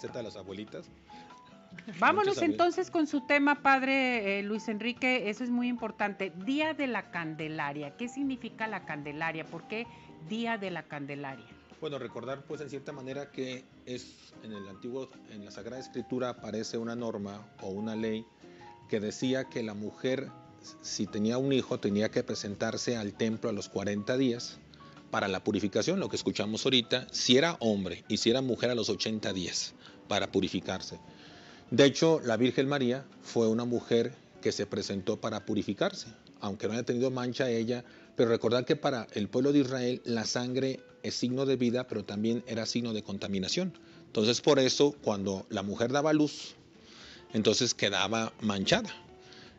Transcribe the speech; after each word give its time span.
receta 0.00 0.20
de 0.20 0.24
las 0.24 0.36
abuelitas. 0.36 0.86
Vámonos 1.98 2.40
entonces 2.42 2.90
con 2.90 3.06
su 3.06 3.20
tema, 3.26 3.62
padre 3.62 4.38
eh, 4.38 4.42
Luis 4.42 4.68
Enrique, 4.68 5.28
eso 5.28 5.44
es 5.44 5.50
muy 5.50 5.68
importante. 5.68 6.32
Día 6.44 6.74
de 6.74 6.86
la 6.86 7.10
Candelaria, 7.10 7.96
¿qué 7.96 8.08
significa 8.08 8.66
la 8.66 8.86
Candelaria? 8.86 9.44
¿Por 9.44 9.68
qué 9.68 9.86
Día 10.28 10.58
de 10.58 10.70
la 10.70 10.84
Candelaria? 10.84 11.46
Bueno, 11.80 11.98
recordar 11.98 12.42
pues 12.42 12.60
en 12.60 12.70
cierta 12.70 12.92
manera 12.92 13.30
que 13.30 13.64
es 13.86 14.32
en 14.42 14.52
el 14.52 14.66
antiguo, 14.68 15.10
en 15.30 15.44
la 15.44 15.50
Sagrada 15.50 15.80
Escritura 15.80 16.30
aparece 16.30 16.76
una 16.76 16.96
norma 16.96 17.46
o 17.62 17.68
una 17.68 17.94
ley 17.94 18.26
que 18.88 19.00
decía 19.00 19.44
que 19.44 19.62
la 19.62 19.74
mujer 19.74 20.28
si 20.82 21.06
tenía 21.06 21.38
un 21.38 21.52
hijo 21.52 21.78
tenía 21.78 22.10
que 22.10 22.22
presentarse 22.22 22.96
al 22.96 23.14
templo 23.14 23.48
a 23.48 23.52
los 23.52 23.68
40 23.68 24.16
días 24.18 24.58
para 25.10 25.26
la 25.26 25.42
purificación, 25.42 26.00
lo 26.00 26.08
que 26.08 26.16
escuchamos 26.16 26.64
ahorita, 26.64 27.06
si 27.10 27.36
era 27.36 27.56
hombre 27.60 28.04
y 28.08 28.18
si 28.18 28.30
era 28.30 28.42
mujer 28.42 28.70
a 28.70 28.74
los 28.74 28.90
80 28.90 29.32
días 29.32 29.74
para 30.10 30.32
purificarse. 30.32 30.98
De 31.70 31.84
hecho, 31.84 32.20
la 32.24 32.36
Virgen 32.36 32.68
María 32.68 33.04
fue 33.22 33.46
una 33.46 33.64
mujer 33.64 34.12
que 34.42 34.50
se 34.50 34.66
presentó 34.66 35.20
para 35.20 35.46
purificarse, 35.46 36.08
aunque 36.40 36.66
no 36.66 36.72
haya 36.72 36.82
tenido 36.82 37.12
mancha 37.12 37.48
ella, 37.48 37.84
pero 38.16 38.30
recordar 38.30 38.64
que 38.64 38.74
para 38.74 39.06
el 39.12 39.28
pueblo 39.28 39.52
de 39.52 39.60
Israel 39.60 40.02
la 40.04 40.24
sangre 40.24 40.80
es 41.04 41.14
signo 41.14 41.46
de 41.46 41.54
vida, 41.54 41.86
pero 41.86 42.04
también 42.04 42.42
era 42.48 42.66
signo 42.66 42.92
de 42.92 43.04
contaminación. 43.04 43.72
Entonces 44.06 44.40
por 44.40 44.58
eso 44.58 44.96
cuando 45.00 45.46
la 45.48 45.62
mujer 45.62 45.92
daba 45.92 46.12
luz, 46.12 46.56
entonces 47.32 47.72
quedaba 47.72 48.32
manchada. 48.40 48.90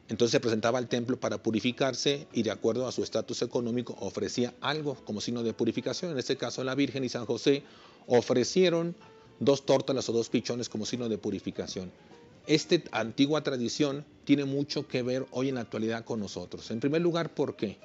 Entonces 0.10 0.34
se 0.34 0.42
presentaba 0.42 0.80
al 0.80 0.90
templo 0.90 1.18
para 1.18 1.42
purificarse 1.42 2.28
y 2.34 2.44
de 2.44 2.52
acuerdo 2.52 2.90
a 2.90 2.92
su 2.92 3.04
estatus 3.04 3.42
económico 3.42 3.96
ofrecía 4.02 4.54
algo 4.60 4.96
como 5.06 5.22
signo 5.22 5.44
de 5.44 5.54
purificación. 5.54 6.12
En 6.12 6.20
este 6.20 6.36
caso 6.36 6.62
la 6.66 6.76
Virgen 6.76 7.06
y 7.06 7.10
San 7.10 7.26
José 7.26 7.64
ofrecieron 8.06 8.98
dos 9.42 9.66
tórtolas 9.66 10.08
o 10.08 10.14
dos 10.14 10.30
pichones 10.30 10.70
como 10.70 10.86
signo 10.86 11.10
de 11.10 11.18
purificación. 11.18 11.92
Esta 12.48 12.76
antigua 12.92 13.44
tradición 13.44 14.06
tiene 14.24 14.46
mucho 14.46 14.88
que 14.88 15.02
ver 15.02 15.26
hoy 15.32 15.50
en 15.50 15.56
la 15.56 15.62
actualidad 15.62 16.06
con 16.06 16.20
nosotros. 16.20 16.70
En 16.72 16.80
primer 16.80 17.02
lugar, 17.02 17.34
¿por 17.34 17.56
qué? 17.56 17.80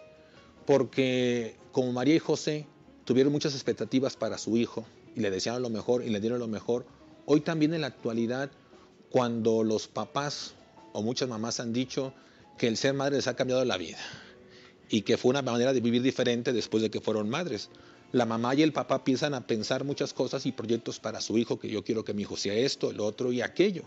Porque 0.66 1.56
como 1.72 1.92
María 1.92 2.14
y 2.14 2.18
José 2.18 2.66
tuvieron 3.04 3.32
muchas 3.32 3.54
expectativas 3.54 4.16
para 4.16 4.38
su 4.38 4.56
hijo 4.56 4.84
y 5.14 5.20
le 5.20 5.30
desearon 5.30 5.62
lo 5.62 5.70
mejor 5.70 6.04
y 6.04 6.10
le 6.10 6.20
dieron 6.20 6.38
lo 6.38 6.46
mejor, 6.46 6.84
hoy 7.24 7.40
también 7.40 7.72
en 7.72 7.80
la 7.80 7.86
actualidad, 7.86 8.50
cuando 9.10 9.64
los 9.64 9.88
papás 9.88 10.54
o 10.92 11.02
muchas 11.02 11.28
mamás 11.28 11.58
han 11.58 11.72
dicho 11.72 12.12
que 12.58 12.68
el 12.68 12.76
ser 12.76 12.92
madre 12.92 13.16
les 13.16 13.28
ha 13.28 13.36
cambiado 13.36 13.64
la 13.64 13.78
vida 13.78 13.98
y 14.90 15.02
que 15.02 15.16
fue 15.16 15.30
una 15.30 15.42
manera 15.42 15.72
de 15.72 15.80
vivir 15.80 16.02
diferente 16.02 16.52
después 16.52 16.82
de 16.82 16.90
que 16.90 17.00
fueron 17.00 17.30
madres 17.30 17.70
la 18.12 18.24
mamá 18.24 18.54
y 18.54 18.62
el 18.62 18.72
papá 18.72 18.96
empiezan 18.96 19.34
a 19.34 19.46
pensar 19.46 19.84
muchas 19.84 20.12
cosas 20.12 20.46
y 20.46 20.52
proyectos 20.52 21.00
para 21.00 21.20
su 21.20 21.38
hijo, 21.38 21.58
que 21.58 21.68
yo 21.68 21.84
quiero 21.84 22.04
que 22.04 22.14
mi 22.14 22.22
hijo 22.22 22.36
sea 22.36 22.54
esto, 22.54 22.90
el 22.90 23.00
otro 23.00 23.32
y 23.32 23.42
aquello. 23.42 23.84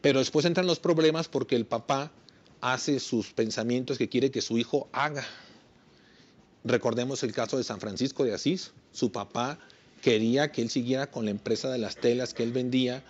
Pero 0.00 0.18
después 0.18 0.44
entran 0.44 0.66
los 0.66 0.80
problemas 0.80 1.28
porque 1.28 1.56
el 1.56 1.64
papá 1.64 2.12
hace 2.60 3.00
sus 3.00 3.32
pensamientos 3.32 3.98
que 3.98 4.08
quiere 4.08 4.30
que 4.30 4.42
su 4.42 4.58
hijo 4.58 4.88
haga. 4.92 5.24
Recordemos 6.64 7.22
el 7.22 7.32
caso 7.32 7.58
de 7.58 7.64
San 7.64 7.80
Francisco 7.80 8.24
de 8.24 8.34
Asís. 8.34 8.72
Su 8.92 9.12
papá 9.12 9.58
quería 10.02 10.52
que 10.52 10.62
él 10.62 10.70
siguiera 10.70 11.10
con 11.10 11.24
la 11.24 11.30
empresa 11.30 11.70
de 11.70 11.78
las 11.78 11.96
telas 11.96 12.34
que 12.34 12.42
él 12.42 12.52
vendía, 12.52 13.02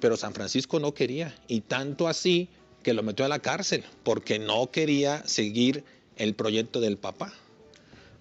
pero 0.00 0.16
San 0.16 0.34
Francisco 0.34 0.80
no 0.80 0.94
quería. 0.94 1.34
Y 1.48 1.62
tanto 1.62 2.08
así 2.08 2.48
que 2.82 2.94
lo 2.94 3.02
metió 3.02 3.24
a 3.24 3.28
la 3.28 3.40
cárcel 3.40 3.84
porque 4.02 4.38
no 4.38 4.70
quería 4.70 5.26
seguir 5.26 5.84
el 6.16 6.34
proyecto 6.34 6.80
del 6.80 6.96
papá. 6.96 7.32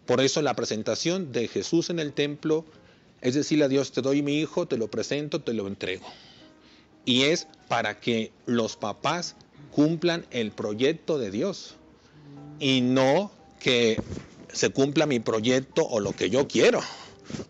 Por 0.06 0.22
eso 0.22 0.42
la 0.42 0.56
presentación 0.56 1.32
de 1.32 1.48
Jesús 1.48 1.90
en 1.90 2.00
el 2.00 2.14
templo 2.14 2.66
es 3.24 3.36
decirle 3.36 3.64
a 3.64 3.70
Dios, 3.70 3.94
te 3.94 4.02
doy 4.02 4.22
mi 4.22 4.40
hijo, 4.40 4.68
te 4.68 4.78
lo 4.78 4.92
presento, 4.92 5.42
te 5.42 5.54
lo 5.54 5.66
entrego. 5.68 6.06
Y 7.06 7.24
es 7.24 7.48
para 7.70 8.02
que 8.02 8.34
los 8.46 8.76
papás 8.76 9.38
cumplan 9.72 10.26
el 10.32 10.52
proyecto 10.52 11.18
de 11.18 11.32
Dios 11.32 11.76
y 12.60 12.82
no 12.82 13.32
que 13.62 13.98
se 14.52 14.72
cumpla 14.72 15.06
mi 15.06 15.22
proyecto 15.22 15.84
o 15.84 16.02
lo 16.02 16.14
que 16.14 16.30
yo 16.30 16.50
quiero. 16.50 16.82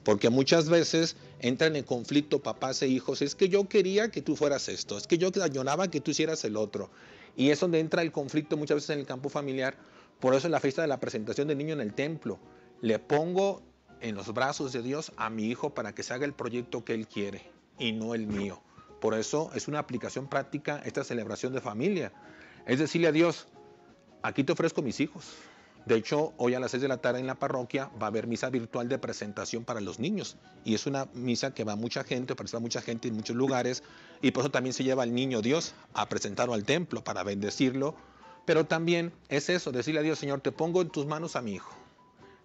Porque 0.04 0.30
muchas 0.30 0.70
veces 0.70 1.16
entran 1.40 1.76
en 1.76 1.84
conflicto 1.84 2.40
papás 2.40 2.84
e 2.84 2.88
hijos. 2.88 3.24
Es 3.24 3.34
que 3.34 3.50
yo 3.50 3.68
quería 3.68 4.12
que 4.12 4.22
tú 4.22 4.36
fueras 4.36 4.70
esto, 4.70 4.96
es 4.96 5.08
que 5.08 5.18
yo 5.18 5.32
añoraba 5.42 5.90
que 5.90 6.02
tú 6.02 6.12
hicieras 6.12 6.44
el 6.46 6.56
otro. 6.56 6.92
Y 7.36 7.50
es 7.50 7.60
donde 7.60 7.80
entra 7.80 8.04
el 8.04 8.12
conflicto 8.12 8.58
muchas 8.58 8.76
veces 8.76 8.92
en 8.92 9.00
el 9.00 9.06
campo 9.08 9.28
familiar 9.30 9.76
por 10.24 10.36
eso 10.36 10.48
en 10.48 10.54
la 10.54 10.62
fiesta 10.62 10.82
de 10.82 10.88
la 10.88 11.02
presentación 11.02 11.50
del 11.50 11.58
niño 11.58 11.74
en 11.74 11.82
el 11.82 11.94
templo, 11.94 12.40
le 12.80 12.98
pongo 12.98 13.62
en 14.00 14.16
los 14.16 14.34
brazos 14.34 14.72
de 14.72 14.82
Dios 14.82 15.12
a 15.18 15.30
mi 15.30 15.48
hijo 15.48 15.72
para 15.74 15.94
que 15.94 16.02
se 16.02 16.14
haga 16.14 16.24
el 16.24 16.32
proyecto 16.32 16.86
que 16.86 16.94
él 16.94 17.10
quiere 17.10 17.42
y 17.78 17.92
no 17.92 18.16
el 18.16 18.26
mío. 18.26 18.62
Por 19.02 19.16
eso 19.16 19.52
es 19.54 19.68
una 19.68 19.80
aplicación 19.80 20.30
práctica 20.30 20.82
esta 20.86 21.04
celebración 21.04 21.52
de 21.52 21.60
familia. 21.60 22.14
Es 22.66 22.80
decirle 22.80 23.10
a 23.10 23.12
Dios, 23.12 23.48
aquí 24.22 24.46
te 24.46 24.54
ofrezco 24.54 24.82
mis 24.82 25.02
hijos. 25.02 25.26
De 25.86 25.96
hecho, 25.96 26.32
hoy 26.38 26.54
a 26.54 26.62
las 26.62 26.72
6 26.72 26.84
de 26.84 26.88
la 26.88 27.00
tarde 27.00 27.20
en 27.20 27.28
la 27.28 27.36
parroquia 27.36 27.92
va 28.02 28.06
a 28.06 28.08
haber 28.08 28.26
misa 28.26 28.50
virtual 28.50 28.88
de 28.88 29.00
presentación 29.00 29.66
para 29.66 29.82
los 29.82 30.00
niños. 30.00 30.38
Y 30.64 30.74
es 30.74 30.86
una 30.86 31.10
misa 31.14 31.54
que 31.54 31.66
va 31.66 31.76
mucha 31.76 32.06
gente, 32.06 32.34
participa 32.34 32.62
mucha 32.62 32.82
gente 32.82 33.10
en 33.10 33.16
muchos 33.16 33.36
lugares. 33.36 33.84
Y 34.22 34.32
por 34.32 34.44
eso 34.44 34.52
también 34.52 34.72
se 34.72 34.86
lleva 34.86 35.04
al 35.04 35.14
niño 35.14 35.42
Dios 35.42 35.74
a 35.94 36.08
presentarlo 36.08 36.54
al 36.54 36.64
templo 36.64 37.04
para 37.04 37.24
bendecirlo 37.24 37.98
pero 38.46 38.66
también 38.66 39.14
es 39.30 39.50
eso, 39.50 39.72
decirle 39.72 40.02
a 40.02 40.04
Dios, 40.04 40.20
Señor, 40.20 40.42
te 40.42 40.52
pongo 40.52 40.82
en 40.82 40.90
tus 40.90 41.06
manos 41.06 41.36
a 41.36 41.42
mi 41.42 41.54
hijo, 41.54 41.74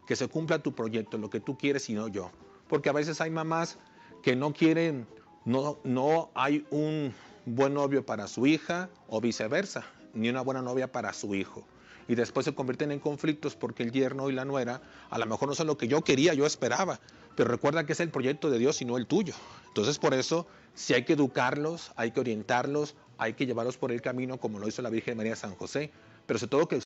que 0.07 0.17
se 0.17 0.29
cumpla 0.29 0.61
tu 0.61 0.75
proyecto, 0.75 1.19
lo 1.19 1.31
que 1.31 1.41
tú 1.41 1.57
quieres 1.59 1.89
y 1.91 1.95
no 1.95 2.09
yo. 2.09 2.31
Porque 2.69 2.89
a 2.89 2.93
veces 2.93 3.21
hay 3.21 3.31
mamás 3.31 3.79
que 4.23 4.37
no 4.37 4.53
quieren, 4.53 5.07
no, 5.45 5.79
no 5.85 6.31
hay 6.35 6.67
un 6.71 7.15
buen 7.47 7.75
novio 7.75 8.05
para 8.05 8.29
su 8.29 8.47
hija 8.47 8.91
o 9.09 9.21
viceversa, 9.21 9.85
ni 10.15 10.29
una 10.29 10.43
buena 10.43 10.63
novia 10.63 10.93
para 10.93 11.13
su 11.13 11.35
hijo. 11.35 11.67
Y 12.07 12.15
después 12.15 12.45
se 12.45 12.55
convierten 12.55 12.91
en 12.91 13.01
conflictos 13.01 13.55
porque 13.55 13.83
el 13.83 13.93
yerno 13.93 14.31
y 14.31 14.33
la 14.33 14.45
nuera 14.45 14.81
a 15.11 15.19
lo 15.19 15.27
mejor 15.27 15.49
no 15.49 15.55
son 15.55 15.67
lo 15.67 15.77
que 15.77 15.89
yo 15.89 16.03
quería, 16.03 16.33
yo 16.33 16.47
esperaba. 16.47 17.01
Pero 17.39 17.53
recuerda 17.53 17.87
que 17.87 17.93
es 17.93 18.01
el 18.01 18.11
proyecto 18.11 18.51
de 18.51 18.59
Dios 18.59 18.83
y 18.83 18.85
no 18.85 18.97
el 18.97 19.07
tuyo. 19.07 19.33
Entonces 19.69 20.01
por 20.01 20.13
eso, 20.13 20.49
si 20.75 20.95
hay 20.95 21.05
que 21.05 21.13
educarlos, 21.13 21.93
hay 21.95 22.11
que 22.11 22.19
orientarlos, 22.19 22.97
hay 23.17 23.35
que 23.35 23.47
llevarlos 23.47 23.79
por 23.79 23.93
el 23.93 24.03
camino 24.03 24.41
como 24.41 24.59
lo 24.59 24.67
hizo 24.67 24.83
la 24.83 24.91
Virgen 24.91 25.17
María 25.17 25.37
San 25.37 25.55
José, 25.55 25.93
pero 26.27 26.41
sobre 26.41 26.51
todo 26.51 26.67
que 26.67 26.83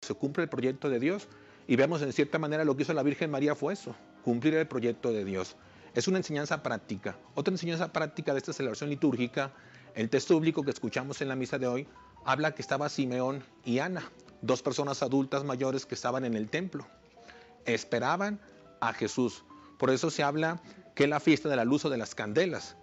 se 0.00 0.14
cumpla 0.14 0.44
el 0.44 0.48
proyecto 0.48 0.88
de 0.88 1.00
Dios. 1.00 1.26
Y 1.66 1.74
vemos 1.74 2.02
en 2.02 2.12
cierta 2.12 2.38
manera 2.38 2.64
lo 2.64 2.76
que 2.76 2.84
hizo 2.84 2.92
la 2.92 3.02
Virgen 3.02 3.32
María 3.32 3.56
fue 3.56 3.72
eso, 3.72 3.96
cumplir 4.22 4.54
el 4.54 4.68
proyecto 4.68 5.10
de 5.10 5.24
Dios. 5.24 5.56
Es 5.92 6.06
una 6.06 6.18
enseñanza 6.18 6.62
práctica. 6.62 7.18
Otra 7.34 7.52
enseñanza 7.52 7.92
práctica 7.92 8.32
de 8.32 8.38
esta 8.38 8.52
celebración 8.52 8.90
litúrgica, 8.90 9.50
el 9.96 10.08
texto 10.08 10.34
bíblico 10.34 10.62
que 10.62 10.70
escuchamos 10.70 11.20
en 11.20 11.26
la 11.26 11.34
misa 11.34 11.58
de 11.58 11.66
hoy, 11.66 11.88
habla 12.24 12.54
que 12.54 12.62
estaba 12.62 12.88
Simeón 12.88 13.42
y 13.64 13.80
Ana, 13.80 14.08
dos 14.40 14.62
personas 14.62 15.02
adultas 15.02 15.42
mayores 15.42 15.84
que 15.84 15.96
estaban 15.96 16.24
en 16.24 16.34
el 16.34 16.48
templo. 16.48 16.86
Esperaban 17.64 18.38
a 18.80 18.92
Jesús. 18.92 19.44
Por 19.78 19.90
eso 19.90 20.10
se 20.10 20.22
habla 20.22 20.60
que 20.94 21.04
es 21.04 21.10
la 21.10 21.20
fiesta 21.20 21.48
de 21.48 21.56
la 21.56 21.64
luz 21.64 21.84
o 21.84 21.90
de 21.90 21.98
las 21.98 22.14
candelas. 22.14 22.76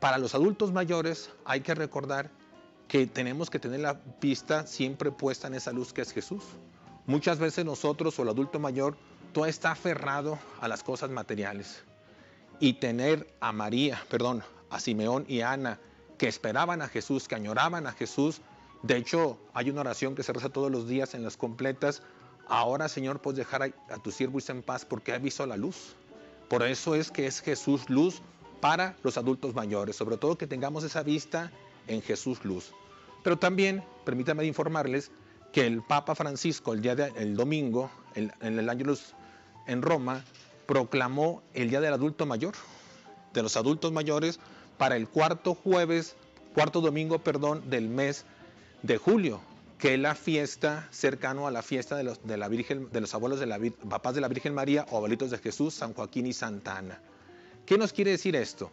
Para 0.00 0.18
los 0.18 0.34
adultos 0.34 0.72
mayores 0.72 1.30
hay 1.44 1.60
que 1.60 1.74
recordar 1.74 2.30
que 2.88 3.06
tenemos 3.06 3.50
que 3.50 3.58
tener 3.58 3.80
la 3.80 4.00
vista 4.20 4.66
siempre 4.66 5.10
puesta 5.10 5.46
en 5.46 5.54
esa 5.54 5.72
luz 5.72 5.92
que 5.92 6.02
es 6.02 6.12
Jesús. 6.12 6.42
Muchas 7.06 7.38
veces 7.38 7.64
nosotros 7.64 8.18
o 8.18 8.22
el 8.22 8.28
adulto 8.28 8.58
mayor, 8.58 8.96
todo 9.32 9.46
está 9.46 9.72
aferrado 9.72 10.38
a 10.60 10.68
las 10.68 10.82
cosas 10.82 11.10
materiales. 11.10 11.84
Y 12.60 12.74
tener 12.74 13.34
a 13.40 13.52
María, 13.52 14.02
perdón, 14.08 14.42
a 14.70 14.78
Simeón 14.78 15.24
y 15.26 15.40
a 15.40 15.52
Ana, 15.52 15.80
que 16.18 16.28
esperaban 16.28 16.82
a 16.82 16.88
Jesús, 16.88 17.28
que 17.28 17.34
añoraban 17.34 17.86
a 17.86 17.92
Jesús. 17.92 18.40
De 18.82 18.96
hecho, 18.96 19.38
hay 19.54 19.70
una 19.70 19.80
oración 19.80 20.14
que 20.14 20.22
se 20.22 20.32
reza 20.32 20.50
todos 20.50 20.70
los 20.70 20.86
días 20.86 21.14
en 21.14 21.24
las 21.24 21.36
completas. 21.36 22.02
Ahora, 22.46 22.88
Señor, 22.88 23.20
puedes 23.20 23.38
dejar 23.38 23.62
a, 23.62 23.94
a 23.94 23.98
tu 24.02 24.10
siervo 24.10 24.38
en 24.48 24.62
paz 24.62 24.84
porque 24.84 25.12
ha 25.12 25.18
visto 25.18 25.46
la 25.46 25.56
luz. 25.56 25.96
Por 26.52 26.62
eso 26.64 26.94
es 26.94 27.10
que 27.10 27.26
es 27.26 27.40
Jesús 27.40 27.88
luz 27.88 28.20
para 28.60 28.94
los 29.02 29.16
adultos 29.16 29.54
mayores, 29.54 29.96
sobre 29.96 30.18
todo 30.18 30.36
que 30.36 30.46
tengamos 30.46 30.84
esa 30.84 31.02
vista 31.02 31.50
en 31.86 32.02
Jesús 32.02 32.44
Luz. 32.44 32.74
Pero 33.24 33.38
también, 33.38 33.82
permítanme 34.04 34.44
informarles 34.44 35.10
que 35.50 35.66
el 35.66 35.80
Papa 35.80 36.14
Francisco 36.14 36.74
el 36.74 36.82
día 36.82 36.94
del 36.94 37.36
domingo, 37.36 37.90
en 38.14 38.30
el 38.42 38.68
Ángelus 38.68 39.14
en 39.66 39.80
Roma, 39.80 40.26
proclamó 40.66 41.42
el 41.54 41.70
Día 41.70 41.80
del 41.80 41.94
Adulto 41.94 42.26
Mayor, 42.26 42.52
de 43.32 43.42
los 43.42 43.56
adultos 43.56 43.90
mayores, 43.90 44.38
para 44.76 44.96
el 44.96 45.08
cuarto 45.08 45.54
jueves, 45.54 46.16
cuarto 46.52 46.82
domingo, 46.82 47.18
perdón, 47.18 47.70
del 47.70 47.88
mes 47.88 48.26
de 48.82 48.98
julio, 48.98 49.40
que 49.82 49.98
la 49.98 50.14
fiesta 50.14 50.86
cercano 50.92 51.48
a 51.48 51.50
la 51.50 51.60
fiesta 51.60 51.96
de 51.96 52.04
los, 52.04 52.24
de 52.24 52.36
la 52.36 52.46
Virgen, 52.46 52.88
de 52.92 53.00
los 53.00 53.12
abuelos 53.14 53.40
de 53.40 53.46
la 53.46 53.58
papás 53.90 54.14
de 54.14 54.20
la 54.20 54.28
Virgen 54.28 54.54
María 54.54 54.86
o 54.92 54.96
abuelitos 54.96 55.32
de 55.32 55.38
Jesús, 55.38 55.74
San 55.74 55.92
Joaquín 55.92 56.24
y 56.24 56.32
Santa 56.32 56.78
Ana. 56.78 57.00
¿Qué 57.66 57.76
nos 57.76 57.92
quiere 57.92 58.12
decir 58.12 58.36
esto? 58.36 58.70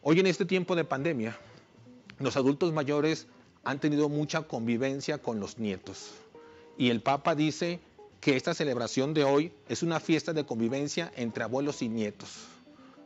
Hoy 0.00 0.18
en 0.18 0.26
este 0.26 0.46
tiempo 0.46 0.76
de 0.76 0.84
pandemia, 0.84 1.36
los 2.20 2.38
adultos 2.38 2.72
mayores 2.72 3.26
han 3.64 3.80
tenido 3.80 4.08
mucha 4.08 4.40
convivencia 4.40 5.18
con 5.18 5.40
los 5.40 5.58
nietos. 5.58 6.12
Y 6.78 6.88
el 6.88 7.02
Papa 7.02 7.34
dice 7.34 7.78
que 8.22 8.36
esta 8.36 8.54
celebración 8.54 9.12
de 9.12 9.24
hoy 9.24 9.52
es 9.68 9.82
una 9.82 10.00
fiesta 10.00 10.32
de 10.32 10.46
convivencia 10.46 11.12
entre 11.16 11.44
abuelos 11.44 11.82
y 11.82 11.90
nietos. 11.90 12.46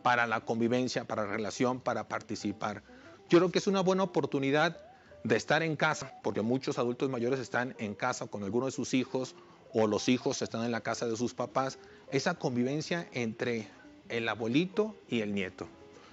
para 0.04 0.28
la 0.28 0.42
convivencia, 0.42 1.04
para 1.04 1.24
la 1.24 1.32
relación, 1.32 1.80
para 1.80 2.06
participar. 2.06 2.84
Yo 3.28 3.38
creo 3.38 3.50
que 3.50 3.58
es 3.58 3.66
una 3.66 3.80
buena 3.80 4.04
oportunidad 4.04 4.93
de 5.24 5.36
estar 5.36 5.62
en 5.62 5.74
casa, 5.74 6.12
porque 6.22 6.42
muchos 6.42 6.78
adultos 6.78 7.10
mayores 7.10 7.40
están 7.40 7.74
en 7.78 7.94
casa 7.94 8.26
con 8.26 8.44
alguno 8.44 8.66
de 8.66 8.72
sus 8.72 8.94
hijos 8.94 9.34
o 9.72 9.86
los 9.86 10.08
hijos 10.08 10.40
están 10.42 10.64
en 10.64 10.70
la 10.70 10.82
casa 10.82 11.06
de 11.06 11.16
sus 11.16 11.34
papás. 11.34 11.78
Esa 12.12 12.34
convivencia 12.34 13.08
entre 13.12 13.68
el 14.08 14.28
abuelito 14.28 14.94
y 15.08 15.20
el 15.20 15.34
nieto. 15.34 15.66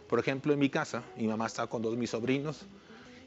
Por 0.07 0.19
ejemplo, 0.19 0.53
en 0.53 0.59
mi 0.59 0.69
casa, 0.69 1.03
mi 1.17 1.27
mamá 1.27 1.45
está 1.45 1.67
con 1.67 1.81
dos 1.81 1.91
de 1.91 1.97
mis 1.97 2.09
sobrinos 2.09 2.59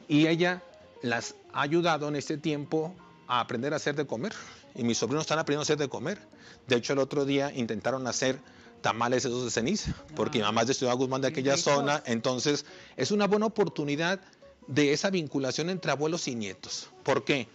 y 0.09 0.27
ella 0.27 0.63
las 1.03 1.35
ha 1.53 1.63
ayudado 1.63 2.09
en 2.09 2.17
este 2.17 2.39
tiempo 2.39 2.95
a 3.27 3.41
aprender 3.41 3.73
a 3.75 3.77
hacer 3.77 3.95
de 3.95 4.07
comer. 4.07 4.33
Y 4.75 4.83
mis 4.83 4.99
sobrinos 4.99 5.25
están 5.25 5.39
aprendiendo 5.39 5.63
a 5.63 5.65
hacer 5.65 5.79
de 5.79 5.89
comer. 5.89 6.19
De 6.67 6.77
hecho, 6.77 6.95
el 6.95 6.99
otro 6.99 7.25
día 7.25 7.53
intentaron 7.55 8.07
hacer 8.07 8.41
tamales 8.81 9.25
esos 9.25 9.45
de 9.45 9.51
ceniza, 9.51 9.95
porque 10.17 10.39
mi 10.39 10.45
mamá 10.45 10.63
es 10.63 10.69
de 10.69 10.75
Ciudad 10.75 10.97
Guzmán 10.97 11.21
de 11.21 11.29
aquella 11.29 11.57
zona. 11.57 12.03
Entonces, 12.07 12.67
es 12.97 13.11
una 13.11 13.27
buena 13.27 13.47
oportunidad 13.47 14.21
de 14.67 14.93
esa 14.93 15.11
vinculación 15.11 15.71
entre 15.71 15.91
abuelos 15.91 16.29
y 16.29 16.35
nietos. 16.35 16.89
¿Por 17.03 17.25
qué? 17.25 17.49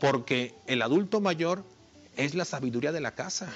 Porque 0.00 0.54
el 0.66 0.82
adulto 0.82 1.20
mayor 1.20 1.64
es 2.16 2.34
la 2.34 2.44
sabiduría 2.44 2.92
de 2.92 3.00
la 3.00 3.14
casa 3.14 3.52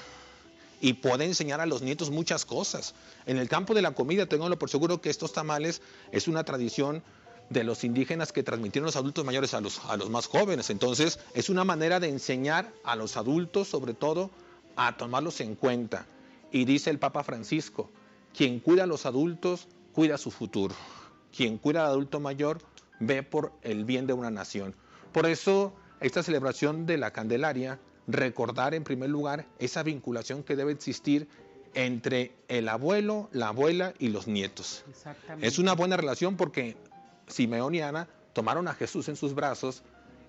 y 0.81 0.93
puede 0.93 1.25
enseñar 1.25 1.61
a 1.61 1.65
los 1.65 1.81
nietos 1.81 2.09
muchas 2.09 2.45
cosas. 2.45 2.95
En 3.25 3.37
el 3.37 3.47
campo 3.47 3.73
de 3.73 3.81
la 3.81 3.91
comida, 3.91 4.25
tengo 4.25 4.49
por 4.57 4.69
seguro 4.69 4.99
que 5.01 5.09
estos 5.09 5.31
tamales 5.31 5.81
es 6.11 6.27
una 6.27 6.43
tradición 6.43 7.03
de 7.49 7.63
los 7.63 7.83
indígenas 7.83 8.31
que 8.31 8.43
transmitieron 8.43 8.85
los 8.85 8.95
adultos 8.95 9.25
mayores 9.25 9.53
a 9.53 9.61
los, 9.61 9.79
a 9.85 9.97
los 9.97 10.09
más 10.09 10.25
jóvenes. 10.27 10.69
Entonces, 10.69 11.19
es 11.33 11.49
una 11.49 11.63
manera 11.63 11.99
de 11.99 12.09
enseñar 12.09 12.71
a 12.83 12.95
los 12.95 13.17
adultos, 13.17 13.67
sobre 13.67 13.93
todo, 13.93 14.31
a 14.75 14.97
tomarlos 14.97 15.41
en 15.41 15.55
cuenta. 15.55 16.05
Y 16.51 16.65
dice 16.65 16.89
el 16.89 16.97
Papa 16.97 17.23
Francisco, 17.23 17.89
quien 18.35 18.59
cuida 18.59 18.83
a 18.83 18.87
los 18.87 19.05
adultos, 19.05 19.67
cuida 19.93 20.17
su 20.17 20.31
futuro. 20.31 20.73
Quien 21.35 21.57
cuida 21.57 21.81
al 21.81 21.91
adulto 21.91 22.19
mayor, 22.19 22.59
ve 22.99 23.23
por 23.23 23.53
el 23.61 23.85
bien 23.85 24.07
de 24.07 24.13
una 24.13 24.31
nación. 24.31 24.75
Por 25.11 25.25
eso, 25.25 25.73
esta 25.99 26.23
celebración 26.23 26.85
de 26.85 26.97
la 26.97 27.11
Candelaria 27.11 27.79
recordar 28.07 28.73
en 28.73 28.83
primer 28.83 29.09
lugar 29.09 29.45
esa 29.59 29.83
vinculación 29.83 30.43
que 30.43 30.55
debe 30.55 30.71
existir 30.71 31.27
entre 31.73 32.33
el 32.47 32.67
abuelo, 32.67 33.29
la 33.31 33.49
abuela 33.49 33.93
y 33.99 34.09
los 34.09 34.27
nietos. 34.27 34.83
Es 35.39 35.59
una 35.59 35.73
buena 35.73 35.97
relación 35.97 36.35
porque 36.35 36.75
Simeón 37.27 37.75
y 37.75 37.81
Ana 37.81 38.07
tomaron 38.33 38.67
a 38.67 38.73
Jesús 38.73 39.07
en 39.09 39.15
sus 39.15 39.33
brazos 39.33 39.83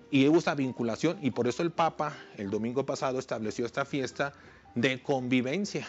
y 0.09 0.27
hubo 0.27 0.39
esa 0.39 0.55
vinculación 0.55 1.17
y 1.21 1.31
por 1.31 1.47
eso 1.47 1.63
el 1.63 1.71
Papa 1.71 2.13
el 2.37 2.49
domingo 2.49 2.85
pasado 2.85 3.19
estableció 3.19 3.65
esta 3.65 3.83
fiesta 3.83 4.33
de 4.75 5.01
convivencia 5.01 5.87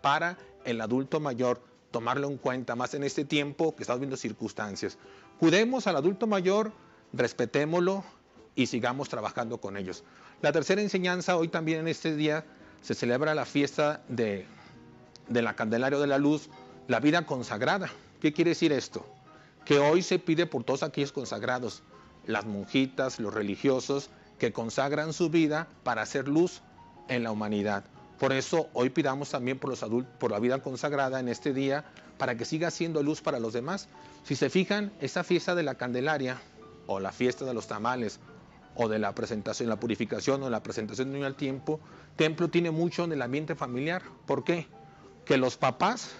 para 0.00 0.38
el 0.64 0.80
adulto 0.80 1.20
mayor, 1.20 1.62
tomarlo 1.94 2.28
en 2.28 2.38
cuenta 2.38 2.74
más 2.74 2.92
en 2.94 3.04
este 3.04 3.24
tiempo 3.24 3.76
que 3.76 3.84
estamos 3.84 4.00
viendo 4.00 4.16
circunstancias. 4.16 4.98
Cuidemos 5.38 5.86
al 5.86 5.94
adulto 5.94 6.26
mayor, 6.26 6.72
respetémoslo 7.12 8.02
y 8.56 8.66
sigamos 8.66 9.08
trabajando 9.08 9.58
con 9.58 9.76
ellos. 9.76 10.02
La 10.42 10.50
tercera 10.50 10.82
enseñanza, 10.82 11.36
hoy 11.36 11.46
también 11.46 11.78
en 11.78 11.86
este 11.86 12.16
día 12.16 12.44
se 12.82 12.96
celebra 12.96 13.32
la 13.36 13.44
fiesta 13.44 14.02
de, 14.08 14.44
de 15.28 15.42
la 15.42 15.54
Candelario 15.54 16.00
de 16.00 16.08
la 16.08 16.18
Luz, 16.18 16.50
la 16.88 16.98
vida 16.98 17.26
consagrada. 17.26 17.88
¿Qué 18.20 18.32
quiere 18.32 18.50
decir 18.50 18.72
esto? 18.72 19.06
Que 19.64 19.78
hoy 19.78 20.02
se 20.02 20.18
pide 20.18 20.46
por 20.46 20.64
todos 20.64 20.82
aquellos 20.82 21.12
consagrados, 21.12 21.84
las 22.26 22.44
monjitas, 22.44 23.20
los 23.20 23.32
religiosos, 23.32 24.10
que 24.40 24.52
consagran 24.52 25.12
su 25.12 25.30
vida 25.30 25.68
para 25.84 26.02
hacer 26.02 26.26
luz 26.26 26.60
en 27.06 27.22
la 27.22 27.30
humanidad. 27.30 27.84
Por 28.18 28.32
eso 28.32 28.68
hoy 28.72 28.90
pidamos 28.90 29.30
también 29.30 29.58
por 29.58 29.70
los 29.70 29.82
adultos, 29.82 30.12
por 30.18 30.30
la 30.30 30.38
vida 30.38 30.62
consagrada 30.62 31.20
en 31.20 31.28
este 31.28 31.52
día, 31.52 31.84
para 32.18 32.36
que 32.36 32.44
siga 32.44 32.70
siendo 32.70 33.02
luz 33.02 33.20
para 33.20 33.40
los 33.40 33.52
demás. 33.52 33.88
Si 34.22 34.36
se 34.36 34.50
fijan, 34.50 34.92
esa 35.00 35.24
fiesta 35.24 35.54
de 35.54 35.62
la 35.62 35.74
Candelaria, 35.74 36.40
o 36.86 37.00
la 37.00 37.12
fiesta 37.12 37.44
de 37.44 37.54
los 37.54 37.66
tamales, 37.66 38.20
o 38.76 38.88
de 38.88 38.98
la 38.98 39.14
presentación, 39.14 39.68
la 39.68 39.76
purificación 39.76 40.42
o 40.42 40.50
la 40.50 40.62
presentación 40.62 41.08
de 41.08 41.14
niño 41.14 41.26
al 41.26 41.36
tiempo, 41.36 41.80
templo 42.16 42.48
tiene 42.48 42.70
mucho 42.70 43.04
en 43.04 43.12
el 43.12 43.22
ambiente 43.22 43.54
familiar. 43.54 44.02
¿Por 44.26 44.44
qué? 44.44 44.66
Que 45.24 45.36
los 45.36 45.56
papás 45.56 46.10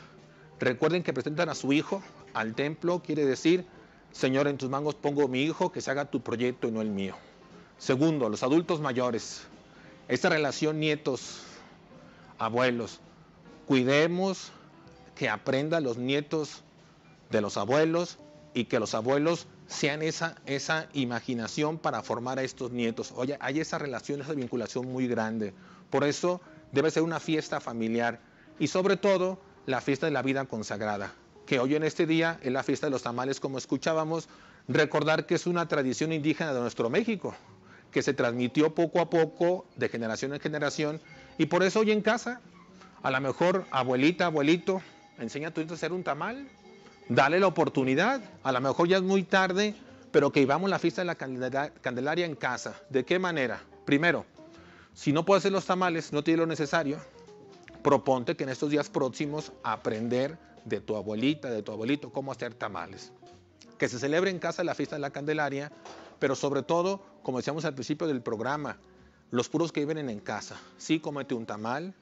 recuerden 0.60 1.02
que 1.02 1.12
presentan 1.12 1.48
a 1.48 1.54
su 1.54 1.72
hijo 1.72 2.02
al 2.32 2.54
templo, 2.54 3.02
quiere 3.04 3.24
decir, 3.24 3.66
Señor, 4.12 4.46
en 4.46 4.56
tus 4.56 4.70
manos 4.70 4.94
pongo 4.94 5.28
mi 5.28 5.42
hijo, 5.42 5.72
que 5.72 5.80
se 5.80 5.90
haga 5.90 6.04
tu 6.06 6.20
proyecto 6.20 6.68
y 6.68 6.70
no 6.72 6.80
el 6.80 6.90
mío. 6.90 7.16
Segundo, 7.78 8.28
los 8.28 8.42
adultos 8.42 8.80
mayores, 8.80 9.42
esta 10.08 10.28
relación 10.28 10.78
nietos, 10.78 11.42
abuelos, 12.38 13.00
cuidemos 13.66 14.52
que 15.14 15.28
aprendan 15.28 15.84
los 15.84 15.96
nietos 15.96 16.62
de 17.30 17.40
los 17.40 17.56
abuelos 17.56 18.18
y 18.52 18.64
que 18.64 18.78
los 18.78 18.94
abuelos 18.94 19.46
sean 19.66 20.02
esa, 20.02 20.36
esa 20.46 20.88
imaginación 20.92 21.78
para 21.78 22.02
formar 22.02 22.38
a 22.38 22.42
estos 22.42 22.70
nietos. 22.70 23.12
Oye, 23.16 23.36
hay 23.40 23.60
esa 23.60 23.78
relación, 23.78 24.20
esa 24.20 24.32
vinculación 24.32 24.86
muy 24.86 25.08
grande. 25.08 25.54
Por 25.90 26.04
eso 26.04 26.40
debe 26.72 26.90
ser 26.90 27.02
una 27.02 27.20
fiesta 27.20 27.60
familiar 27.60 28.20
y 28.58 28.68
sobre 28.68 28.96
todo 28.96 29.38
la 29.66 29.80
fiesta 29.80 30.06
de 30.06 30.12
la 30.12 30.22
vida 30.22 30.44
consagrada, 30.44 31.12
que 31.46 31.58
hoy 31.58 31.74
en 31.74 31.84
este 31.84 32.06
día 32.06 32.38
es 32.42 32.52
la 32.52 32.62
fiesta 32.62 32.86
de 32.86 32.90
los 32.90 33.02
tamales, 33.02 33.40
como 33.40 33.58
escuchábamos, 33.58 34.28
recordar 34.68 35.26
que 35.26 35.34
es 35.34 35.46
una 35.46 35.68
tradición 35.68 36.12
indígena 36.12 36.52
de 36.52 36.60
nuestro 36.60 36.90
México, 36.90 37.34
que 37.90 38.02
se 38.02 38.12
transmitió 38.14 38.74
poco 38.74 39.00
a 39.00 39.08
poco, 39.08 39.66
de 39.76 39.88
generación 39.88 40.34
en 40.34 40.40
generación, 40.40 41.00
y 41.38 41.46
por 41.46 41.62
eso 41.62 41.80
hoy 41.80 41.90
en 41.90 42.00
casa, 42.00 42.40
a 43.02 43.10
lo 43.10 43.20
mejor 43.20 43.66
abuelita, 43.70 44.26
abuelito, 44.26 44.80
enseña 45.18 45.48
a 45.48 45.50
tu 45.50 45.60
hijo 45.60 45.72
a 45.72 45.74
hacer 45.74 45.92
un 45.92 46.02
tamal, 46.02 46.48
dale 47.08 47.40
la 47.40 47.46
oportunidad. 47.46 48.22
A 48.42 48.52
lo 48.52 48.60
mejor 48.60 48.88
ya 48.88 48.96
es 48.96 49.02
muy 49.02 49.24
tarde, 49.24 49.74
pero 50.12 50.30
que 50.30 50.40
vivamos 50.40 50.70
la 50.70 50.78
fiesta 50.78 51.02
de 51.02 51.06
la 51.06 51.16
Candelaria 51.16 52.26
en 52.26 52.36
casa. 52.36 52.80
¿De 52.90 53.04
qué 53.04 53.18
manera? 53.18 53.62
Primero, 53.84 54.24
si 54.92 55.12
no 55.12 55.24
puedes 55.24 55.42
hacer 55.42 55.52
los 55.52 55.66
tamales, 55.66 56.12
no 56.12 56.22
tiene 56.22 56.38
lo 56.38 56.46
necesario, 56.46 56.98
proponte 57.82 58.36
que 58.36 58.44
en 58.44 58.50
estos 58.50 58.70
días 58.70 58.88
próximos 58.88 59.52
aprender 59.62 60.38
de 60.64 60.80
tu 60.80 60.96
abuelita, 60.96 61.50
de 61.50 61.62
tu 61.62 61.72
abuelito, 61.72 62.10
cómo 62.10 62.32
hacer 62.32 62.54
tamales. 62.54 63.12
Que 63.76 63.88
se 63.88 63.98
celebre 63.98 64.30
en 64.30 64.38
casa 64.38 64.62
la 64.62 64.74
fiesta 64.74 64.96
de 64.96 65.00
la 65.00 65.10
Candelaria, 65.10 65.72
pero 66.18 66.36
sobre 66.36 66.62
todo, 66.62 67.02
como 67.22 67.38
decíamos 67.38 67.64
al 67.64 67.74
principio 67.74 68.06
del 68.06 68.22
programa, 68.22 68.78
los 69.34 69.48
puros 69.48 69.72
que 69.72 69.80
viven 69.80 70.08
en 70.08 70.20
casa. 70.20 70.56
Sí, 70.78 71.00
cómete 71.00 71.34
un 71.34 71.44
tamal, 71.44 71.92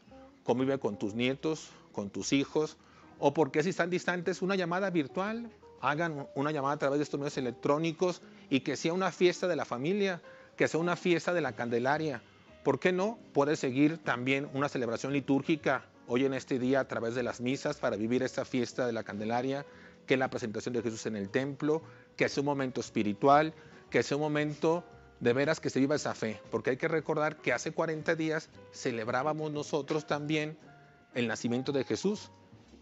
convive 0.45 0.79
con 0.79 0.99
tus 0.99 1.15
nietos, 1.15 1.71
con 1.91 2.11
tus 2.11 2.35
hijos, 2.35 2.77
o 3.19 3.33
porque 3.33 3.63
si 3.63 3.71
están 3.71 3.89
distantes, 3.89 4.43
una 4.43 4.55
llamada 4.55 4.91
virtual, 4.91 5.51
hagan 5.81 6.27
una 6.35 6.51
llamada 6.51 6.75
a 6.75 6.79
través 6.79 6.99
de 6.99 7.05
estos 7.05 7.19
medios 7.19 7.39
electrónicos 7.39 8.21
y 8.51 8.61
que 8.61 8.77
sea 8.77 8.93
una 8.93 9.11
fiesta 9.13 9.49
de 9.49 9.57
la 9.57 9.65
familia, 9.65 10.21
que 10.59 10.69
sea 10.69 10.79
una 10.79 10.95
fiesta 10.95 11.33
de 11.33 11.41
la 11.41 11.55
Candelaria. 11.55 12.23
¿Por 12.65 12.79
qué 12.79 12.93
no? 12.93 13.19
Puede 13.33 13.57
seguir 13.57 13.97
también 13.97 14.51
una 14.53 14.69
celebración 14.69 15.15
litúrgica 15.15 15.87
hoy 16.09 16.27
en 16.27 16.35
este 16.35 16.59
día 16.59 16.81
a 16.81 16.89
través 16.89 17.15
de 17.15 17.23
las 17.23 17.41
misas 17.41 17.79
para 17.79 17.97
vivir 17.97 18.23
esta 18.23 18.45
fiesta 18.45 18.85
de 18.87 18.93
la 18.93 19.05
Candelaria, 19.05 19.65
que 20.07 20.15
es 20.15 20.21
la 20.21 20.29
presentación 20.29 20.75
de 20.75 20.83
Jesús 20.83 21.07
en 21.07 21.17
el 21.17 21.31
templo, 21.31 21.81
que 22.15 22.29
sea 22.29 22.43
un 22.43 22.47
momento 22.47 22.83
espiritual, 22.83 23.55
que 23.89 24.03
sea 24.03 24.19
un 24.19 24.23
momento 24.23 24.85
de 25.23 25.33
veras 25.33 25.61
que 25.61 25.71
se 25.71 25.79
viva 25.79 25.95
esa 25.95 26.17
fe, 26.17 26.41
porque 26.51 26.71
hay 26.71 26.77
que 26.77 26.89
recordar 26.89 27.37
que 27.37 27.53
hace 27.53 27.71
40 27.71 28.17
días 28.17 28.51
celebrábamos 28.73 29.53
nosotros 29.53 30.05
también 30.05 30.59
el 31.15 31.29
nacimiento 31.29 31.71
de 31.71 31.85
Jesús 31.85 32.33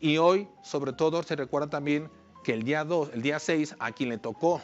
y 0.01 0.17
hoy, 0.17 0.49
sobre 0.63 0.95
todo, 0.95 1.23
se 1.23 1.37
recuerda 1.37 1.69
también 1.69 2.11
que 2.43 2.55
el 2.55 2.63
día 2.63 2.85
2, 2.85 3.11
el 3.13 3.21
día 3.21 3.39
6, 3.39 3.77
a 3.79 3.93
quien 3.93 4.09
le 4.09 4.17
tocó 4.17 4.63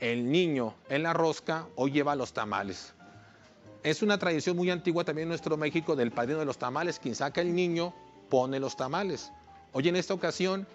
el 0.00 0.32
niño 0.32 0.74
en 0.88 1.02
la 1.02 1.12
rosca, 1.12 1.66
hoy 1.76 1.90
lleva 1.90 2.16
los 2.16 2.32
tamales. 2.32 2.94
Es 3.82 4.00
una 4.00 4.16
tradición 4.16 4.56
muy 4.56 4.70
antigua 4.70 5.04
también 5.04 5.24
en 5.24 5.30
nuestro 5.30 5.58
México 5.58 5.94
del 5.94 6.10
padrino 6.10 6.38
de 6.38 6.46
los 6.46 6.56
tamales. 6.56 6.98
Quien 6.98 7.14
saca 7.14 7.42
el 7.42 7.54
niño 7.54 7.94
pone 8.30 8.58
los 8.58 8.76
tamales. 8.76 9.30
Hoy 9.72 9.88
en 9.88 9.96
esta 9.96 10.14
ocasión, 10.14 10.66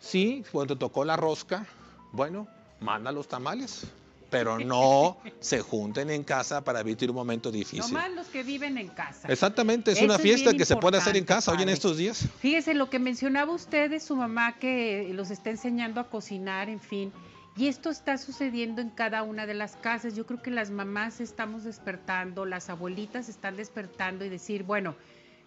sí, 0.00 0.44
cuando 0.52 0.76
tocó 0.76 1.06
la 1.06 1.16
rosca, 1.16 1.66
bueno, 2.12 2.46
manda 2.80 3.10
los 3.10 3.26
tamales 3.26 3.86
pero 4.32 4.58
no 4.64 5.18
se 5.38 5.60
junten 5.60 6.10
en 6.10 6.24
casa 6.24 6.64
para 6.64 6.80
evitar 6.80 7.10
un 7.10 7.16
momento 7.16 7.52
difícil. 7.52 7.92
más 7.92 8.10
los 8.10 8.26
que 8.26 8.42
viven 8.42 8.78
en 8.78 8.88
casa. 8.88 9.28
Exactamente, 9.28 9.92
es 9.92 10.00
una 10.02 10.18
fiesta 10.18 10.54
que 10.54 10.64
se 10.64 10.74
puede 10.76 10.96
hacer 10.96 11.16
en 11.16 11.24
casa 11.24 11.52
hoy 11.52 11.62
en 11.62 11.68
estos 11.68 11.98
días. 11.98 12.26
Fíjese 12.40 12.74
lo 12.74 12.90
que 12.90 12.98
mencionaba 12.98 13.52
usted 13.52 13.90
de 13.90 14.00
su 14.00 14.16
mamá 14.16 14.58
que 14.58 15.10
los 15.12 15.30
está 15.30 15.50
enseñando 15.50 16.00
a 16.00 16.08
cocinar, 16.08 16.68
en 16.68 16.80
fin. 16.80 17.12
Y 17.54 17.66
esto 17.66 17.90
está 17.90 18.16
sucediendo 18.16 18.80
en 18.80 18.88
cada 18.88 19.22
una 19.22 19.44
de 19.44 19.52
las 19.52 19.76
casas. 19.76 20.16
Yo 20.16 20.24
creo 20.24 20.40
que 20.40 20.50
las 20.50 20.70
mamás 20.70 21.20
estamos 21.20 21.64
despertando, 21.64 22.46
las 22.46 22.70
abuelitas 22.70 23.28
están 23.28 23.56
despertando 23.56 24.24
y 24.24 24.30
decir, 24.30 24.62
bueno, 24.62 24.96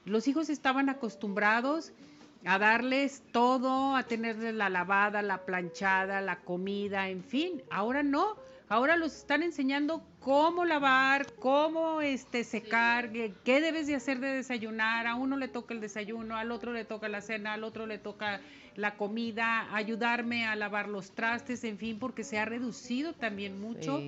los 0.05 0.27
hijos 0.27 0.49
estaban 0.49 0.89
acostumbrados 0.89 1.91
a 2.45 2.59
darles 2.59 3.23
todo, 3.31 3.95
a 3.95 4.03
tenerles 4.03 4.53
la 4.53 4.69
lavada, 4.69 5.23
la 5.23 5.45
planchada, 5.45 6.21
la 6.21 6.37
comida, 6.41 7.09
en 7.09 7.23
fin. 7.23 7.63
Ahora 7.71 8.03
no 8.03 8.35
ahora 8.69 8.97
los 8.97 9.15
están 9.15 9.43
enseñando 9.43 10.03
cómo 10.19 10.65
lavar, 10.65 11.33
cómo 11.35 12.01
este 12.01 12.43
secar, 12.43 13.11
qué 13.11 13.61
debes 13.61 13.87
de 13.87 13.95
hacer 13.95 14.19
de 14.19 14.29
desayunar, 14.29 15.07
a 15.07 15.15
uno 15.15 15.37
le 15.37 15.47
toca 15.47 15.73
el 15.73 15.81
desayuno, 15.81 16.35
al 16.35 16.51
otro 16.51 16.73
le 16.73 16.85
toca 16.85 17.09
la 17.09 17.21
cena, 17.21 17.53
al 17.53 17.63
otro 17.63 17.85
le 17.85 17.97
toca 17.97 18.41
la 18.75 18.95
comida, 18.95 19.73
ayudarme 19.73 20.45
a 20.45 20.55
lavar 20.55 20.89
los 20.89 21.11
trastes, 21.11 21.63
en 21.63 21.77
fin, 21.77 21.99
porque 21.99 22.23
se 22.23 22.37
ha 22.39 22.45
reducido 22.45 23.13
también 23.13 23.59
mucho 23.59 24.01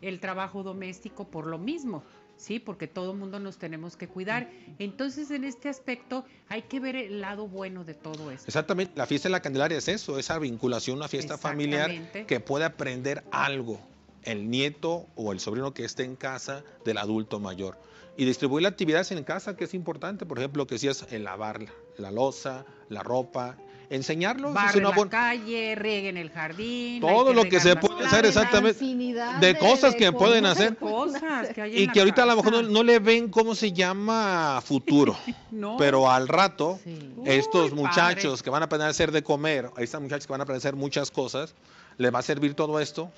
el 0.00 0.20
trabajo 0.20 0.62
doméstico 0.62 1.26
por 1.28 1.46
lo 1.46 1.58
mismo. 1.58 2.02
Sí, 2.36 2.58
porque 2.58 2.88
todo 2.88 3.12
el 3.12 3.18
mundo 3.18 3.38
nos 3.38 3.58
tenemos 3.58 3.96
que 3.96 4.08
cuidar. 4.08 4.50
Entonces, 4.80 5.30
en 5.30 5.44
este 5.44 5.68
aspecto, 5.68 6.24
hay 6.48 6.62
que 6.62 6.80
ver 6.80 6.96
el 6.96 7.20
lado 7.20 7.46
bueno 7.46 7.84
de 7.84 7.94
todo 7.94 8.32
esto. 8.32 8.48
Exactamente, 8.48 8.92
la 8.96 9.06
fiesta 9.06 9.28
de 9.28 9.32
la 9.32 9.40
Candelaria 9.40 9.78
es 9.78 9.86
eso, 9.86 10.18
esa 10.18 10.36
vinculación, 10.40 10.96
una 10.96 11.06
fiesta 11.06 11.38
familiar 11.38 11.92
que 12.26 12.40
puede 12.40 12.64
aprender 12.64 13.22
algo 13.30 13.78
el 14.24 14.50
nieto 14.50 15.06
o 15.14 15.32
el 15.32 15.40
sobrino 15.40 15.72
que 15.74 15.84
esté 15.84 16.04
en 16.04 16.16
casa 16.16 16.64
del 16.84 16.98
adulto 16.98 17.40
mayor. 17.40 17.76
Y 18.16 18.24
distribuir 18.24 18.62
las 18.62 18.72
actividades 18.72 19.10
en 19.10 19.24
casa, 19.24 19.56
que 19.56 19.64
es 19.64 19.74
importante, 19.74 20.24
por 20.24 20.38
ejemplo, 20.38 20.66
que 20.66 20.78
si 20.78 20.88
es 20.88 21.04
el 21.10 21.24
lavar 21.24 21.66
la 21.96 22.10
losa, 22.10 22.64
la 22.88 23.02
ropa, 23.02 23.56
enseñarlos. 23.90 24.54
Barre 24.54 24.80
la 24.80 25.08
calle, 25.08 25.74
rieguen 25.74 26.16
el 26.16 26.30
jardín. 26.30 27.00
Todo 27.00 27.32
lo 27.32 27.44
que 27.44 27.60
se 27.60 27.76
puede 27.76 28.06
hacer 28.06 28.26
exactamente. 28.26 28.84
De, 29.40 29.58
cosas 29.58 29.94
que 29.96 30.12
pueden 30.12 30.46
hacer. 30.46 30.76
y 31.70 31.88
que 31.88 32.00
ahorita 32.00 32.22
a 32.22 32.26
lo 32.26 32.36
mejor 32.36 32.64
no, 32.64 32.82
le 32.82 32.98
ven 32.98 33.28
cómo 33.28 33.54
se 33.54 33.72
llama 33.72 34.60
futuro. 34.64 35.16
Pero 35.78 36.10
al 36.10 36.28
rato, 36.28 36.78
estos 37.24 37.72
muchachos 37.72 38.42
que 38.42 38.50
van 38.50 38.62
a 38.62 38.66
aprender 38.66 38.86
a 38.86 38.90
hacer 38.90 39.10
de 39.10 39.22
comer, 39.22 39.70
estos 39.78 40.00
muchachos 40.00 40.26
que 40.26 40.32
van 40.32 40.40
a 40.40 40.44
aprender 40.44 40.64
a 40.64 40.68
hacer 40.68 40.76
muchas 40.76 41.10
cosas, 41.10 41.54
les 41.96 42.12
va 42.12 42.20
a 42.20 42.22
servir 42.22 42.54
todo 42.54 42.80
esto 42.80 43.10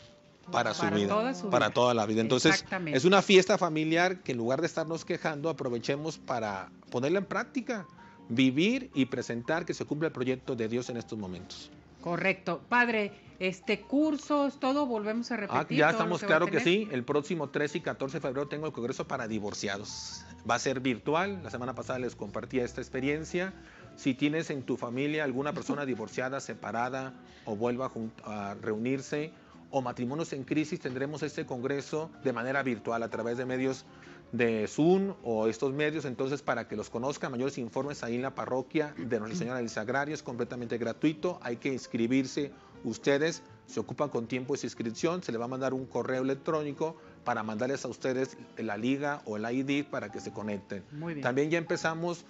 para, 0.51 0.75
su 0.75 0.87
vida, 0.87 1.33
para 1.51 1.71
toda 1.71 1.95
la 1.95 2.07
vida. 2.07 2.21
Entonces, 2.21 2.65
es 2.87 3.05
una 3.05 3.23
fiesta 3.23 3.59
familiar 3.59 4.23
que 4.23 4.33
en 4.33 4.39
lugar 4.39 4.61
de 4.61 4.67
estarnos 4.67 5.05
quejando, 5.05 5.49
aprovechemos 5.49 6.19
para 6.19 6.71
ponerla 6.91 7.19
en 7.19 7.27
práctica 7.27 7.87
vivir 8.29 8.91
y 8.95 9.07
presentar 9.07 9.65
que 9.65 9.75
se 9.75 9.85
cumpla 9.85 10.09
el 10.09 10.13
proyecto 10.13 10.57
de 10.57 10.69
Dios 10.69 10.91
en 10.91 10.97
estos 10.97 11.19
momentos. 11.19 11.71
Correcto. 12.01 12.61
Padre, 12.69 13.13
este 13.41 13.81
cursos, 13.81 14.61
todo 14.61 14.87
volvemos 14.87 15.31
a 15.33 15.35
ah, 15.35 15.39
repetir. 15.39 15.79
ya 15.79 15.91
estamos 15.91 16.23
claro 16.23 16.47
que 16.47 16.61
sí. 16.61 16.89
El 16.93 17.05
próximo 17.05 17.49
13 17.49 17.79
y 17.79 17.81
14 17.81 18.19
de 18.19 18.21
febrero 18.21 18.49
tengo 18.49 18.67
el 18.67 18.73
Congreso 18.73 19.07
para 19.09 19.27
divorciados. 19.27 20.25
Va 20.49 20.55
a 20.55 20.59
ser 20.59 20.81
virtual. 20.81 21.41
La 21.43 21.51
semana 21.51 21.75
pasada 21.75 21.99
les 21.99 22.15
compartí 22.15 22.61
esta 22.61 22.81
experiencia. 22.81 23.53
Si 23.97 24.15
tienes 24.15 24.51
en 24.51 24.63
tu 24.63 24.77
familia 24.77 25.25
alguna 25.25 25.53
persona 25.53 25.85
divorciada, 25.87 26.41
separada 26.41 27.15
o 27.45 27.57
vuelva 27.57 27.91
a 28.25 28.55
reunirse 28.63 29.33
o 29.71 29.83
matrimonios 29.83 30.33
en 30.33 30.45
crisis, 30.45 30.81
tendremos 30.81 31.23
este 31.23 31.47
congreso 31.47 32.11
de 32.23 32.33
manera 32.33 32.63
virtual 32.63 33.03
a 33.03 33.09
través 33.09 33.37
de 33.37 33.47
medios 33.47 33.85
de 34.33 34.67
Zoom 34.67 35.15
o 35.23 35.47
estos 35.47 35.73
medios, 35.73 36.05
entonces 36.05 36.43
para 36.43 36.67
que 36.69 36.77
los 36.77 36.91
conozcan, 36.91 37.31
mayores 37.31 37.59
informes 37.59 38.03
ahí 38.03 38.17
en 38.17 38.23
la 38.23 38.35
parroquia 38.35 38.95
de 38.97 39.19
Nuestra 39.19 39.39
Señora 39.39 39.59
del 39.59 39.71
Sagrario, 39.71 40.15
es 40.15 40.23
completamente 40.23 40.79
gratuito, 40.79 41.39
hay 41.43 41.57
que 41.57 41.73
inscribirse 41.73 42.53
ustedes, 42.85 43.43
se 43.67 43.81
ocupan 43.81 44.09
con 44.09 44.27
tiempo 44.27 44.55
esa 44.55 44.67
inscripción, 44.67 45.23
se 45.23 45.33
le 45.33 45.39
va 45.39 45.47
a 45.47 45.49
mandar 45.49 45.75
un 45.75 45.87
correo 45.87 46.23
electrónico 46.23 46.97
para 47.25 47.43
mandarles 47.43 47.85
a 47.85 47.89
ustedes 47.89 48.37
la 48.57 48.77
liga 48.77 49.23
o 49.25 49.37
el 49.37 49.45
ID 49.45 49.87
para 49.87 50.11
que 50.11 50.21
se 50.21 50.33
conecten. 50.33 50.85
También 51.23 51.51
ya 51.51 51.59
empezamos 51.59 52.25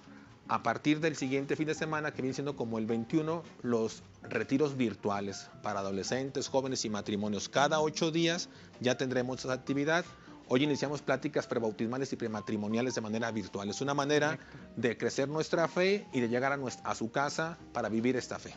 a 0.49 0.63
partir 0.63 0.99
del 0.99 1.15
siguiente 1.15 1.55
fin 1.55 1.67
de 1.67 1.75
semana, 1.75 2.11
que 2.11 2.21
viene 2.21 2.33
siendo 2.33 2.55
como 2.55 2.77
el 2.77 2.85
21, 2.85 3.43
los 3.63 4.03
retiros 4.23 4.77
virtuales 4.77 5.49
para 5.61 5.79
adolescentes, 5.79 6.47
jóvenes 6.47 6.85
y 6.85 6.89
matrimonios. 6.89 7.49
Cada 7.49 7.79
ocho 7.79 8.11
días 8.11 8.49
ya 8.79 8.95
tendremos 8.97 9.43
esa 9.43 9.53
actividad. 9.53 10.05
Hoy 10.49 10.63
iniciamos 10.63 11.01
pláticas 11.01 11.47
prebautismales 11.47 12.13
y 12.13 12.15
prematrimoniales 12.15 12.95
de 12.95 13.01
manera 13.01 13.31
virtual. 13.31 13.69
Es 13.69 13.81
una 13.81 13.93
manera 13.93 14.39
de 14.77 14.97
crecer 14.97 15.27
nuestra 15.27 15.67
fe 15.67 16.07
y 16.13 16.21
de 16.21 16.29
llegar 16.29 16.53
a, 16.53 16.57
nuestra, 16.57 16.89
a 16.89 16.95
su 16.95 17.11
casa 17.11 17.57
para 17.73 17.89
vivir 17.89 18.15
esta 18.15 18.39
fe. 18.39 18.53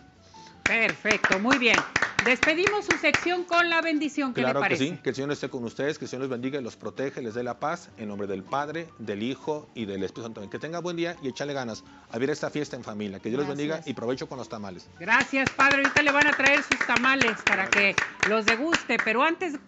Perfecto, 0.62 1.40
muy 1.40 1.59
bien. 1.59 1.76
Despedimos 2.24 2.84
su 2.84 2.98
sección 2.98 3.44
con 3.44 3.70
la 3.70 3.80
bendición. 3.80 4.34
¿Qué 4.34 4.42
claro 4.42 4.60
le 4.60 4.64
parece? 4.64 4.84
que 4.84 4.90
sí, 4.90 5.00
que 5.02 5.08
el 5.10 5.14
Señor 5.16 5.32
esté 5.32 5.48
con 5.48 5.64
ustedes, 5.64 5.98
que 5.98 6.04
el 6.04 6.08
Señor 6.10 6.22
los 6.22 6.30
bendiga 6.30 6.60
y 6.60 6.62
los 6.62 6.76
protege, 6.76 7.22
les 7.22 7.34
dé 7.34 7.42
la 7.42 7.58
paz, 7.58 7.88
en 7.96 8.08
nombre 8.08 8.26
del 8.26 8.42
Padre, 8.42 8.88
del 8.98 9.22
Hijo 9.22 9.70
y 9.74 9.86
del 9.86 10.02
Espíritu 10.02 10.22
Santo. 10.22 10.50
Que 10.50 10.58
tenga 10.58 10.80
buen 10.80 10.96
día 10.96 11.16
y 11.22 11.28
échale 11.28 11.54
ganas 11.54 11.82
a 12.10 12.18
vivir 12.18 12.30
esta 12.30 12.50
fiesta 12.50 12.76
en 12.76 12.84
familia. 12.84 13.20
Que 13.20 13.30
Dios 13.30 13.38
los 13.38 13.48
bendiga 13.48 13.80
y 13.86 13.94
provecho 13.94 14.28
con 14.28 14.36
los 14.36 14.48
tamales. 14.48 14.88
Gracias, 14.98 15.48
Padre. 15.50 15.78
Ahorita 15.78 16.02
le 16.02 16.12
van 16.12 16.26
a 16.26 16.32
traer 16.32 16.62
sus 16.62 16.86
tamales 16.86 17.36
para 17.46 17.68
que 17.68 17.96
los 18.28 18.44
deguste, 18.44 18.98
pero 19.02 19.22
antes 19.22 19.58